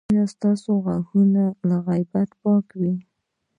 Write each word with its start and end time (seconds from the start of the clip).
ایا 0.09 0.23
ستاسو 0.35 0.69
غوږونه 0.83 1.43
له 1.67 1.77
غیبت 1.87 2.29
پاک 2.41 2.65
دي؟ 2.79 2.93